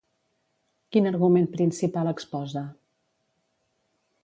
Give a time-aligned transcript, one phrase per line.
[0.95, 2.65] Quin argument principal exposa?